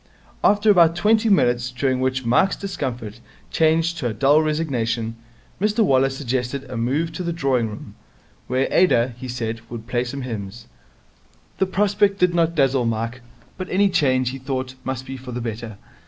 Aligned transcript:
After 0.43 0.71
about 0.71 0.95
twenty 0.95 1.29
minutes, 1.29 1.69
during 1.69 1.99
which 1.99 2.25
Mike's 2.25 2.55
discomfort 2.55 3.19
changed 3.51 3.99
to 3.99 4.07
a 4.07 4.15
dull 4.15 4.41
resignation, 4.41 5.15
Mr 5.61 5.85
Waller 5.85 6.09
suggested 6.09 6.63
a 6.67 6.75
move 6.75 7.11
to 7.11 7.21
the 7.21 7.31
drawing 7.31 7.67
room, 7.67 7.93
where 8.47 8.67
Ada, 8.71 9.13
he 9.17 9.27
said, 9.27 9.61
would 9.69 9.85
play 9.85 10.03
some 10.03 10.23
hymns. 10.23 10.65
The 11.59 11.67
prospect 11.67 12.17
did 12.17 12.33
not 12.33 12.55
dazzle 12.55 12.87
Mike, 12.87 13.21
but 13.59 13.69
any 13.69 13.89
change, 13.89 14.31
he 14.31 14.39
thought, 14.39 14.73
must 14.83 15.05
be 15.05 15.17
for 15.17 15.33
the 15.33 15.39
better. 15.39 15.77